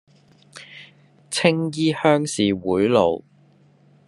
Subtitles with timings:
[1.29, 3.23] 青衣鄉事會路